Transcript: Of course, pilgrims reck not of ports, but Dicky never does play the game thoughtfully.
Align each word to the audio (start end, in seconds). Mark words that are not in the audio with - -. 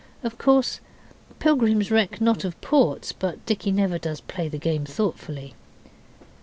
Of 0.23 0.39
course, 0.39 0.79
pilgrims 1.37 1.91
reck 1.91 2.19
not 2.19 2.43
of 2.43 2.59
ports, 2.59 3.11
but 3.11 3.45
Dicky 3.45 3.71
never 3.71 3.99
does 3.99 4.19
play 4.19 4.47
the 4.49 4.57
game 4.57 4.83
thoughtfully. 4.83 5.53